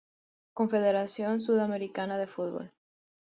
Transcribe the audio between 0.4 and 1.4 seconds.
Confederación